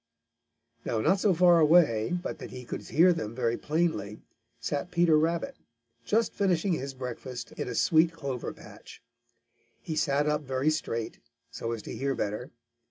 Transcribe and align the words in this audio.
Now 0.83 0.99
not 0.99 1.19
so 1.19 1.31
far 1.31 1.59
away 1.59 2.17
but 2.23 2.39
that 2.39 2.49
he 2.49 2.65
could 2.65 2.81
hear 2.81 3.13
them 3.13 3.35
very 3.35 3.55
plainly 3.55 4.23
sat 4.59 4.89
Peter 4.89 5.15
Rabbit, 5.15 5.55
just 6.03 6.33
finishing 6.33 6.73
his 6.73 6.95
breakfast 6.95 7.51
in 7.51 7.67
a 7.67 7.75
sweet 7.75 8.11
clover 8.11 8.51
patch. 8.51 9.03
He 9.79 9.95
sat 9.95 10.25
up 10.25 10.41
very 10.41 10.71
straight, 10.71 11.19
so 11.51 11.71
as 11.71 11.83
to 11.83 11.95
hear 11.95 12.15
better. 12.15 12.49